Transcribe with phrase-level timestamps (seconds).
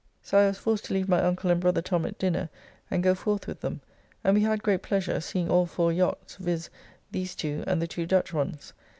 [0.23, 2.49] So I was forced to leave my uncle and brother Tom at dinner
[2.89, 3.81] and go forth with them,
[4.23, 6.71] and we had great pleasure, seeing all four yachts, viz.,
[7.11, 8.73] these two and the two Dutch ones.